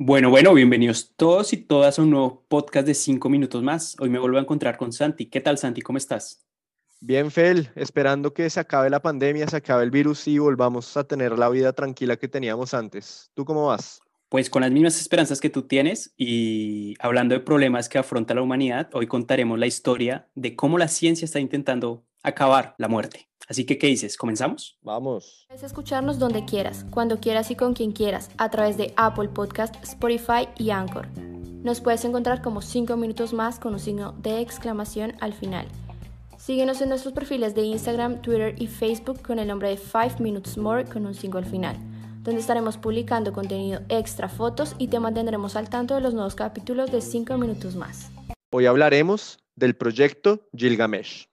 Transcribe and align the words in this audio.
Bueno, 0.00 0.30
bueno, 0.30 0.54
bienvenidos 0.54 1.12
todos 1.16 1.52
y 1.52 1.56
todas 1.56 1.98
a 1.98 2.02
un 2.02 2.10
nuevo 2.10 2.44
podcast 2.46 2.86
de 2.86 2.94
cinco 2.94 3.28
minutos 3.28 3.64
más. 3.64 3.96
Hoy 3.98 4.08
me 4.08 4.20
vuelvo 4.20 4.38
a 4.38 4.42
encontrar 4.42 4.76
con 4.76 4.92
Santi. 4.92 5.26
¿Qué 5.26 5.40
tal, 5.40 5.58
Santi? 5.58 5.80
¿Cómo 5.82 5.98
estás? 5.98 6.46
Bien, 7.00 7.32
Fel, 7.32 7.72
esperando 7.74 8.32
que 8.32 8.48
se 8.48 8.60
acabe 8.60 8.90
la 8.90 9.02
pandemia, 9.02 9.48
se 9.48 9.56
acabe 9.56 9.82
el 9.82 9.90
virus 9.90 10.28
y 10.28 10.38
volvamos 10.38 10.96
a 10.96 11.02
tener 11.02 11.36
la 11.36 11.48
vida 11.48 11.72
tranquila 11.72 12.16
que 12.16 12.28
teníamos 12.28 12.74
antes. 12.74 13.32
¿Tú 13.34 13.44
cómo 13.44 13.66
vas? 13.66 14.00
Pues 14.28 14.48
con 14.50 14.62
las 14.62 14.70
mismas 14.70 15.00
esperanzas 15.00 15.40
que 15.40 15.50
tú 15.50 15.62
tienes 15.62 16.14
y 16.16 16.94
hablando 17.00 17.34
de 17.34 17.40
problemas 17.40 17.88
que 17.88 17.98
afronta 17.98 18.34
la 18.34 18.42
humanidad, 18.42 18.90
hoy 18.92 19.08
contaremos 19.08 19.58
la 19.58 19.66
historia 19.66 20.28
de 20.36 20.54
cómo 20.54 20.78
la 20.78 20.86
ciencia 20.86 21.24
está 21.24 21.40
intentando 21.40 22.04
acabar 22.22 22.76
la 22.78 22.86
muerte. 22.86 23.28
Así 23.48 23.64
que, 23.64 23.78
¿qué 23.78 23.86
dices? 23.86 24.18
¿Comenzamos? 24.18 24.76
Vamos. 24.82 25.46
Puedes 25.48 25.62
escucharnos 25.62 26.18
donde 26.18 26.44
quieras, 26.44 26.84
cuando 26.90 27.18
quieras 27.18 27.50
y 27.50 27.56
con 27.56 27.72
quien 27.72 27.92
quieras, 27.92 28.30
a 28.36 28.50
través 28.50 28.76
de 28.76 28.92
Apple 28.96 29.30
Podcast, 29.30 29.74
Spotify 29.82 30.48
y 30.58 30.68
Anchor. 30.68 31.08
Nos 31.62 31.80
puedes 31.80 32.04
encontrar 32.04 32.42
como 32.42 32.60
5 32.60 32.94
minutos 32.98 33.32
más 33.32 33.58
con 33.58 33.72
un 33.72 33.80
signo 33.80 34.12
de 34.12 34.40
exclamación 34.40 35.14
al 35.20 35.32
final. 35.32 35.66
Síguenos 36.36 36.82
en 36.82 36.90
nuestros 36.90 37.14
perfiles 37.14 37.54
de 37.54 37.62
Instagram, 37.62 38.20
Twitter 38.20 38.54
y 38.58 38.66
Facebook 38.66 39.22
con 39.22 39.38
el 39.38 39.48
nombre 39.48 39.70
de 39.70 39.78
5 39.78 40.16
Minutes 40.22 40.58
More 40.58 40.84
con 40.84 41.06
un 41.06 41.14
signo 41.14 41.38
al 41.38 41.46
final, 41.46 41.76
donde 42.22 42.42
estaremos 42.42 42.76
publicando 42.76 43.32
contenido 43.32 43.80
extra, 43.88 44.28
fotos 44.28 44.76
y 44.76 44.88
te 44.88 45.00
mantendremos 45.00 45.56
al 45.56 45.70
tanto 45.70 45.94
de 45.94 46.02
los 46.02 46.12
nuevos 46.12 46.34
capítulos 46.34 46.92
de 46.92 47.00
5 47.00 47.38
minutos 47.38 47.76
más. 47.76 48.10
Hoy 48.50 48.66
hablaremos 48.66 49.38
del 49.56 49.74
proyecto 49.74 50.48
Gilgamesh. 50.54 51.28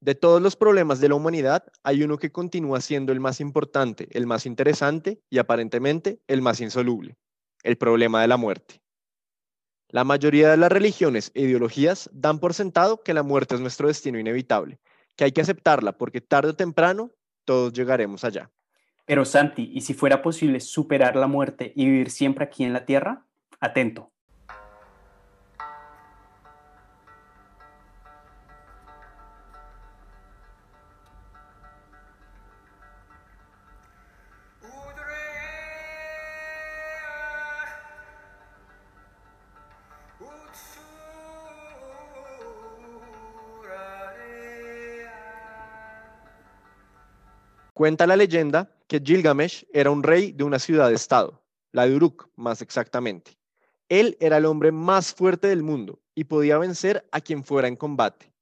De 0.00 0.14
todos 0.14 0.40
los 0.40 0.54
problemas 0.54 1.00
de 1.00 1.08
la 1.08 1.16
humanidad, 1.16 1.64
hay 1.82 2.04
uno 2.04 2.18
que 2.18 2.30
continúa 2.30 2.80
siendo 2.80 3.12
el 3.12 3.18
más 3.18 3.40
importante, 3.40 4.08
el 4.12 4.26
más 4.26 4.46
interesante 4.46 5.20
y 5.28 5.38
aparentemente 5.38 6.20
el 6.28 6.40
más 6.40 6.60
insoluble, 6.60 7.16
el 7.64 7.76
problema 7.76 8.22
de 8.22 8.28
la 8.28 8.36
muerte. 8.36 8.80
La 9.88 10.04
mayoría 10.04 10.50
de 10.50 10.56
las 10.56 10.70
religiones 10.70 11.32
e 11.34 11.42
ideologías 11.42 12.08
dan 12.12 12.38
por 12.38 12.54
sentado 12.54 13.02
que 13.02 13.14
la 13.14 13.22
muerte 13.22 13.56
es 13.56 13.60
nuestro 13.60 13.88
destino 13.88 14.18
inevitable, 14.18 14.78
que 15.16 15.24
hay 15.24 15.32
que 15.32 15.40
aceptarla 15.40 15.96
porque 15.98 16.20
tarde 16.20 16.50
o 16.50 16.56
temprano 16.56 17.10
todos 17.44 17.72
llegaremos 17.72 18.22
allá. 18.22 18.50
Pero 19.04 19.24
Santi, 19.24 19.70
¿y 19.72 19.80
si 19.80 19.94
fuera 19.94 20.20
posible 20.20 20.60
superar 20.60 21.16
la 21.16 21.26
muerte 21.26 21.72
y 21.74 21.86
vivir 21.86 22.10
siempre 22.10 22.44
aquí 22.44 22.62
en 22.62 22.74
la 22.74 22.84
Tierra? 22.84 23.26
Atento. 23.58 24.12
Cuenta 47.78 48.08
la 48.08 48.16
leyenda 48.16 48.74
que 48.88 48.98
Gilgamesh 48.98 49.64
era 49.72 49.92
un 49.92 50.02
rey 50.02 50.32
de 50.32 50.42
una 50.42 50.58
ciudad-estado, 50.58 51.44
la 51.70 51.86
de 51.86 51.94
Uruk 51.94 52.28
más 52.34 52.60
exactamente. 52.60 53.38
Él 53.88 54.16
era 54.18 54.38
el 54.38 54.46
hombre 54.46 54.72
más 54.72 55.14
fuerte 55.14 55.46
del 55.46 55.62
mundo 55.62 56.02
y 56.12 56.24
podía 56.24 56.58
vencer 56.58 57.08
a 57.12 57.20
quien 57.20 57.44
fuera 57.44 57.68
en 57.68 57.76
combate. 57.76 58.32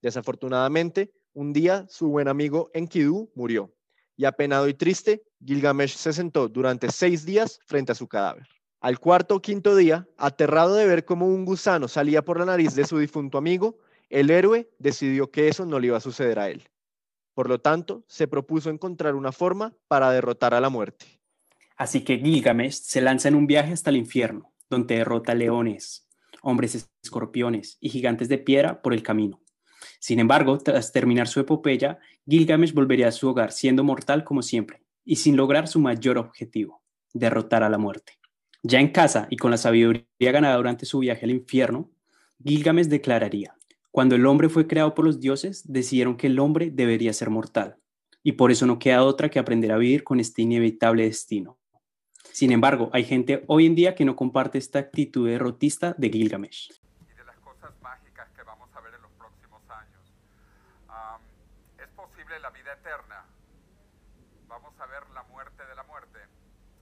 Desafortunadamente, 0.00 1.12
un 1.32 1.52
día 1.52 1.84
su 1.88 2.10
buen 2.10 2.28
amigo 2.28 2.70
Enkidu 2.74 3.28
murió 3.34 3.74
y 4.16 4.24
apenado 4.24 4.68
y 4.68 4.74
triste, 4.74 5.24
Gilgamesh 5.44 5.96
se 5.96 6.12
sentó 6.12 6.46
durante 6.46 6.88
seis 6.92 7.26
días 7.26 7.58
frente 7.66 7.90
a 7.90 7.96
su 7.96 8.06
cadáver. 8.06 8.46
Al 8.80 9.00
cuarto 9.00 9.34
o 9.34 9.42
quinto 9.42 9.74
día, 9.74 10.06
aterrado 10.16 10.76
de 10.76 10.86
ver 10.86 11.04
cómo 11.04 11.26
un 11.26 11.44
gusano 11.44 11.88
salía 11.88 12.24
por 12.24 12.38
la 12.38 12.46
nariz 12.46 12.76
de 12.76 12.86
su 12.86 13.00
difunto 13.00 13.36
amigo, 13.36 13.78
el 14.10 14.30
héroe 14.30 14.70
decidió 14.78 15.32
que 15.32 15.48
eso 15.48 15.66
no 15.66 15.80
le 15.80 15.88
iba 15.88 15.96
a 15.96 16.00
suceder 16.00 16.38
a 16.38 16.50
él. 16.50 16.68
Por 17.36 17.50
lo 17.50 17.60
tanto, 17.60 18.02
se 18.08 18.28
propuso 18.28 18.70
encontrar 18.70 19.14
una 19.14 19.30
forma 19.30 19.74
para 19.88 20.10
derrotar 20.10 20.54
a 20.54 20.60
la 20.62 20.70
muerte. 20.70 21.20
Así 21.76 22.00
que 22.00 22.16
Gilgamesh 22.16 22.80
se 22.80 23.02
lanza 23.02 23.28
en 23.28 23.34
un 23.34 23.46
viaje 23.46 23.74
hasta 23.74 23.90
el 23.90 23.98
infierno, 23.98 24.54
donde 24.70 24.96
derrota 24.96 25.34
leones, 25.34 26.08
hombres 26.40 26.88
escorpiones 27.02 27.76
y 27.78 27.90
gigantes 27.90 28.30
de 28.30 28.38
piedra 28.38 28.80
por 28.80 28.94
el 28.94 29.02
camino. 29.02 29.42
Sin 29.98 30.18
embargo, 30.18 30.56
tras 30.56 30.92
terminar 30.92 31.28
su 31.28 31.40
epopeya, 31.40 31.98
Gilgamesh 32.26 32.72
volvería 32.72 33.08
a 33.08 33.12
su 33.12 33.28
hogar 33.28 33.52
siendo 33.52 33.84
mortal 33.84 34.24
como 34.24 34.40
siempre 34.40 34.82
y 35.04 35.16
sin 35.16 35.36
lograr 35.36 35.68
su 35.68 35.78
mayor 35.78 36.16
objetivo, 36.16 36.82
derrotar 37.12 37.62
a 37.62 37.68
la 37.68 37.76
muerte. 37.76 38.14
Ya 38.62 38.80
en 38.80 38.92
casa 38.92 39.26
y 39.28 39.36
con 39.36 39.50
la 39.50 39.58
sabiduría 39.58 40.06
ganada 40.18 40.56
durante 40.56 40.86
su 40.86 41.00
viaje 41.00 41.26
al 41.26 41.32
infierno, 41.32 41.90
Gilgamesh 42.42 42.86
declararía, 42.86 43.55
cuando 43.96 44.14
el 44.14 44.26
hombre 44.26 44.50
fue 44.50 44.66
creado 44.66 44.94
por 44.94 45.06
los 45.06 45.20
dioses, 45.20 45.64
decidieron 45.72 46.18
que 46.18 46.26
el 46.26 46.38
hombre 46.38 46.70
debería 46.70 47.14
ser 47.14 47.30
mortal, 47.30 47.78
y 48.22 48.32
por 48.32 48.50
eso 48.50 48.66
no 48.66 48.78
queda 48.78 49.02
otra 49.02 49.30
que 49.30 49.38
aprender 49.38 49.72
a 49.72 49.78
vivir 49.78 50.04
con 50.04 50.20
este 50.20 50.42
inevitable 50.42 51.04
destino. 51.04 51.58
Sin 52.30 52.52
embargo, 52.52 52.90
hay 52.92 53.04
gente 53.04 53.42
hoy 53.46 53.64
en 53.64 53.74
día 53.74 53.94
que 53.94 54.04
no 54.04 54.14
comparte 54.14 54.58
esta 54.58 54.80
actitud 54.80 55.26
derrotista 55.26 55.94
de 55.96 56.10
Gilgamesh. 56.10 56.78
Y 57.10 57.16
de 57.16 57.24
las 57.24 57.38
cosas 57.38 57.72
mágicas 57.80 58.28
que 58.36 58.42
vamos 58.42 58.68
a 58.74 58.82
ver 58.82 58.92
en 58.96 59.00
los 59.00 59.12
próximos 59.12 59.62
años. 59.70 60.12
¿Es 61.82 61.88
posible 61.96 62.38
la 62.38 62.50
vida 62.50 62.74
eterna? 62.74 63.24
¿Vamos 64.46 64.78
a 64.78 64.84
ver 64.84 65.08
la 65.14 65.22
muerte 65.22 65.64
de 65.64 65.74
la 65.74 65.84
muerte? 65.84 66.18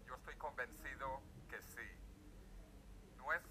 Yo 0.09 0.17
estoy 0.17 0.35
convencido 0.35 1.21
que 1.49 1.63
sí. 1.63 1.87
No 3.19 3.33
es 3.33 3.43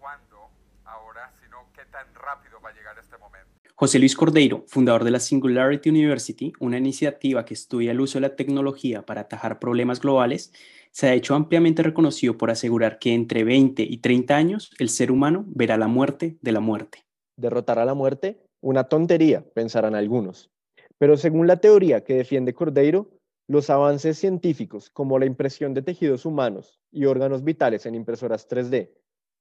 cuándo, 0.00 0.45
ahora, 0.86 1.32
sino 1.42 1.58
qué 1.74 1.82
tan 1.90 2.06
rápido 2.14 2.60
va 2.64 2.70
a 2.70 2.72
llegar 2.72 2.96
este 2.98 3.16
momento. 3.18 3.46
José 3.74 3.98
Luis 3.98 4.16
Cordeiro, 4.16 4.64
fundador 4.68 5.04
de 5.04 5.10
la 5.10 5.20
Singularity 5.20 5.90
University, 5.90 6.52
una 6.60 6.78
iniciativa 6.78 7.44
que 7.44 7.54
estudia 7.54 7.92
el 7.92 8.00
uso 8.00 8.18
de 8.18 8.22
la 8.22 8.34
tecnología 8.34 9.02
para 9.02 9.22
atajar 9.22 9.58
problemas 9.58 10.00
globales, 10.00 10.52
se 10.92 11.08
ha 11.08 11.14
hecho 11.14 11.34
ampliamente 11.34 11.82
reconocido 11.82 12.38
por 12.38 12.50
asegurar 12.50 12.98
que 12.98 13.12
entre 13.12 13.44
20 13.44 13.82
y 13.82 13.98
30 13.98 14.34
años 14.34 14.70
el 14.78 14.88
ser 14.88 15.12
humano 15.12 15.44
verá 15.48 15.76
la 15.76 15.88
muerte 15.88 16.38
de 16.40 16.52
la 16.52 16.60
muerte. 16.60 17.04
Derrotar 17.36 17.78
a 17.78 17.84
la 17.84 17.92
muerte, 17.92 18.40
una 18.62 18.84
tontería, 18.84 19.44
pensarán 19.52 19.94
algunos. 19.94 20.50
Pero 20.96 21.18
según 21.18 21.46
la 21.46 21.58
teoría 21.58 22.02
que 22.02 22.14
defiende 22.14 22.54
Cordeiro, 22.54 23.10
los 23.46 23.68
avances 23.68 24.18
científicos 24.18 24.88
como 24.88 25.18
la 25.18 25.26
impresión 25.26 25.74
de 25.74 25.82
tejidos 25.82 26.24
humanos 26.24 26.80
y 26.90 27.04
órganos 27.04 27.44
vitales 27.44 27.84
en 27.84 27.94
impresoras 27.94 28.48
3D 28.48 28.90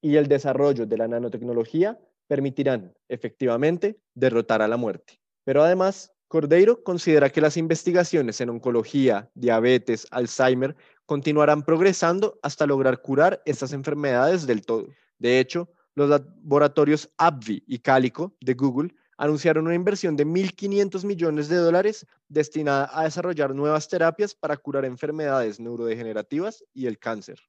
y 0.01 0.15
el 0.17 0.27
desarrollo 0.27 0.85
de 0.85 0.97
la 0.97 1.07
nanotecnología 1.07 1.99
permitirán, 2.27 2.93
efectivamente, 3.07 3.99
derrotar 4.13 4.61
a 4.61 4.67
la 4.67 4.77
muerte. 4.77 5.19
Pero 5.43 5.63
además, 5.63 6.11
Cordeiro 6.27 6.83
considera 6.83 7.29
que 7.29 7.41
las 7.41 7.55
investigaciones 7.55 8.41
en 8.41 8.49
oncología, 8.49 9.29
diabetes, 9.35 10.07
Alzheimer 10.11 10.75
continuarán 11.05 11.63
progresando 11.63 12.39
hasta 12.41 12.65
lograr 12.65 13.01
curar 13.01 13.41
estas 13.45 13.73
enfermedades 13.73 14.47
del 14.47 14.65
todo. 14.65 14.87
De 15.19 15.39
hecho, 15.39 15.69
los 15.93 16.09
laboratorios 16.09 17.09
AbbVie 17.17 17.63
y 17.67 17.79
Calico 17.79 18.35
de 18.41 18.53
Google 18.53 18.93
anunciaron 19.17 19.65
una 19.65 19.75
inversión 19.75 20.15
de 20.15 20.25
1.500 20.25 21.05
millones 21.05 21.47
de 21.47 21.55
dólares 21.55 22.05
destinada 22.27 22.89
a 22.91 23.03
desarrollar 23.03 23.55
nuevas 23.55 23.87
terapias 23.87 24.35
para 24.35 24.57
curar 24.57 24.83
enfermedades 24.83 25.59
neurodegenerativas 25.59 26.63
y 26.73 26.87
el 26.87 26.99
cáncer. 26.99 27.39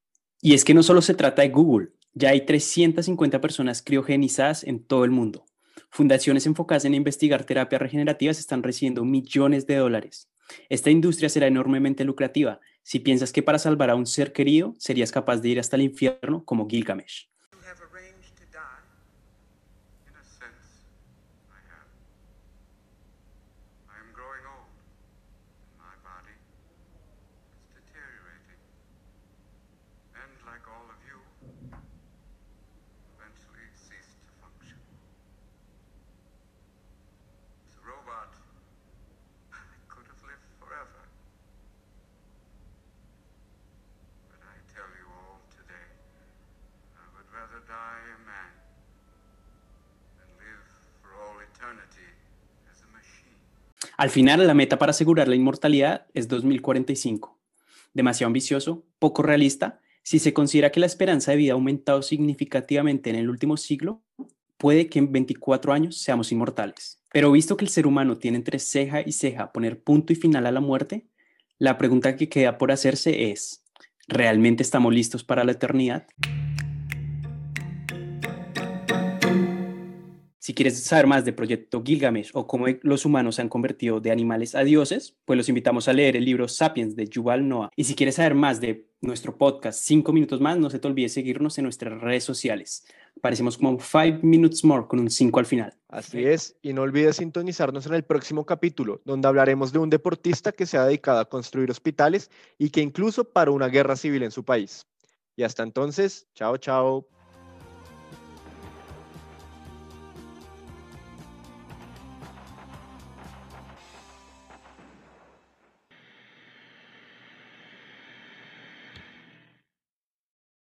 Y 0.40 0.54
es 0.54 0.64
que 0.64 0.74
no 0.74 0.82
solo 0.82 1.02
se 1.02 1.14
trata 1.14 1.42
de 1.42 1.48
Google, 1.48 1.88
ya 2.16 2.30
hay 2.30 2.46
350 2.46 3.42
personas 3.42 3.82
criogenizadas 3.82 4.64
en 4.64 4.82
todo 4.82 5.04
el 5.04 5.10
mundo. 5.10 5.44
Fundaciones 5.90 6.46
enfocadas 6.46 6.86
en 6.86 6.94
investigar 6.94 7.44
terapias 7.44 7.82
regenerativas 7.82 8.38
están 8.38 8.62
recibiendo 8.62 9.04
millones 9.04 9.66
de 9.66 9.76
dólares. 9.76 10.30
Esta 10.70 10.90
industria 10.90 11.28
será 11.28 11.46
enormemente 11.46 12.04
lucrativa 12.04 12.60
si 12.82 13.00
piensas 13.00 13.32
que 13.32 13.42
para 13.42 13.58
salvar 13.58 13.90
a 13.90 13.96
un 13.96 14.06
ser 14.06 14.32
querido 14.32 14.74
serías 14.78 15.12
capaz 15.12 15.38
de 15.38 15.50
ir 15.50 15.60
hasta 15.60 15.76
el 15.76 15.82
infierno 15.82 16.42
como 16.44 16.66
Gilgamesh. 16.66 17.28
Al 53.96 54.10
final, 54.10 54.46
la 54.46 54.54
meta 54.54 54.78
para 54.78 54.90
asegurar 54.90 55.28
la 55.28 55.36
inmortalidad 55.36 56.06
es 56.12 56.28
2045. 56.28 57.38
Demasiado 57.94 58.28
ambicioso, 58.28 58.84
poco 58.98 59.22
realista, 59.22 59.80
si 60.02 60.18
se 60.18 60.34
considera 60.34 60.70
que 60.70 60.80
la 60.80 60.86
esperanza 60.86 61.30
de 61.30 61.38
vida 61.38 61.52
ha 61.52 61.54
aumentado 61.54 62.02
significativamente 62.02 63.10
en 63.10 63.16
el 63.16 63.30
último 63.30 63.56
siglo, 63.56 64.02
puede 64.58 64.88
que 64.88 64.98
en 64.98 65.12
24 65.12 65.72
años 65.72 65.96
seamos 65.96 66.30
inmortales. 66.30 67.00
Pero 67.12 67.32
visto 67.32 67.56
que 67.56 67.64
el 67.64 67.70
ser 67.70 67.86
humano 67.86 68.18
tiene 68.18 68.36
entre 68.36 68.58
ceja 68.58 69.00
y 69.00 69.12
ceja 69.12 69.50
poner 69.50 69.82
punto 69.82 70.12
y 70.12 70.16
final 70.16 70.46
a 70.46 70.52
la 70.52 70.60
muerte, 70.60 71.06
la 71.58 71.78
pregunta 71.78 72.16
que 72.16 72.28
queda 72.28 72.58
por 72.58 72.70
hacerse 72.70 73.30
es, 73.30 73.64
¿realmente 74.06 74.62
estamos 74.62 74.92
listos 74.92 75.24
para 75.24 75.42
la 75.42 75.52
eternidad? 75.52 76.06
Si 80.46 80.54
quieres 80.54 80.80
saber 80.80 81.08
más 81.08 81.24
de 81.24 81.32
Proyecto 81.32 81.82
Gilgamesh 81.84 82.30
o 82.32 82.46
cómo 82.46 82.66
los 82.82 83.04
humanos 83.04 83.34
se 83.34 83.42
han 83.42 83.48
convertido 83.48 83.98
de 83.98 84.12
animales 84.12 84.54
a 84.54 84.62
dioses, 84.62 85.16
pues 85.24 85.36
los 85.36 85.48
invitamos 85.48 85.88
a 85.88 85.92
leer 85.92 86.14
el 86.14 86.24
libro 86.24 86.46
Sapiens 86.46 86.94
de 86.94 87.08
Yuval 87.08 87.48
Noah. 87.48 87.70
Y 87.74 87.82
si 87.82 87.96
quieres 87.96 88.14
saber 88.14 88.36
más 88.36 88.60
de 88.60 88.86
nuestro 89.00 89.36
podcast 89.36 89.80
5 89.82 90.12
minutos 90.12 90.40
más, 90.40 90.56
no 90.56 90.70
se 90.70 90.78
te 90.78 90.86
olvide 90.86 91.08
seguirnos 91.08 91.58
en 91.58 91.64
nuestras 91.64 92.00
redes 92.00 92.22
sociales. 92.22 92.86
Parecemos 93.20 93.58
como 93.58 93.80
5 93.80 94.20
minutes 94.22 94.64
more 94.64 94.86
con 94.86 95.00
un 95.00 95.10
5 95.10 95.36
al 95.40 95.46
final. 95.46 95.74
Así 95.88 96.24
es, 96.24 96.56
y 96.62 96.72
no 96.72 96.82
olvides 96.82 97.16
sintonizarnos 97.16 97.84
en 97.86 97.94
el 97.94 98.04
próximo 98.04 98.46
capítulo, 98.46 99.00
donde 99.04 99.26
hablaremos 99.26 99.72
de 99.72 99.80
un 99.80 99.90
deportista 99.90 100.52
que 100.52 100.66
se 100.66 100.78
ha 100.78 100.86
dedicado 100.86 101.18
a 101.18 101.28
construir 101.28 101.72
hospitales 101.72 102.30
y 102.56 102.70
que 102.70 102.82
incluso 102.82 103.24
paró 103.24 103.52
una 103.52 103.66
guerra 103.66 103.96
civil 103.96 104.22
en 104.22 104.30
su 104.30 104.44
país. 104.44 104.86
Y 105.34 105.42
hasta 105.42 105.64
entonces, 105.64 106.28
chao, 106.36 106.56
chao. 106.56 107.15